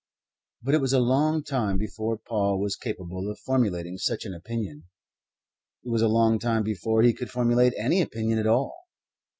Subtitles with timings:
[0.63, 4.85] But it was a long time before Paul was capable of formulating such an opinion.
[5.83, 8.75] It was a long time before he could formulate any opinion at all.